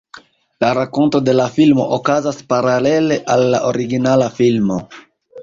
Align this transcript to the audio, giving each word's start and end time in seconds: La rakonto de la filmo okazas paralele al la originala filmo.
La 0.63 0.69
rakonto 0.77 1.21
de 1.27 1.35
la 1.39 1.45
filmo 1.57 1.85
okazas 1.97 2.41
paralele 2.55 3.19
al 3.35 3.47
la 3.53 3.61
originala 3.75 4.33
filmo. 4.41 4.81